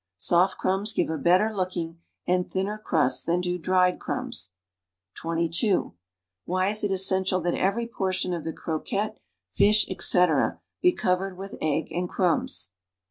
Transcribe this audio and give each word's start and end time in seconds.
Soft 0.17 0.57
crumbs 0.57 0.93
give 0.93 1.11
a 1.11 1.17
better 1.19 1.53
looking 1.55 1.99
and 2.25 2.49
thinner 2.49 2.81
crtist 2.83 3.25
than 3.27 3.39
do 3.39 3.59
dried 3.59 3.99
crumbs. 3.99 4.51
(22) 5.19 5.93
Why 6.45 6.69
is 6.69 6.83
it 6.83 6.89
essential 6.89 7.39
that 7.41 7.53
every 7.53 7.85
portion 7.85 8.33
of 8.33 8.43
the 8.43 8.51
croquette, 8.51 9.19
fish, 9.51 9.87
etc., 9.91 10.59
be 10.81 10.91
cov 10.93 11.19
ered 11.19 11.35
with 11.35 11.55
egg 11.61 11.91
and 11.91 12.09
crumbs.'' 12.09 12.71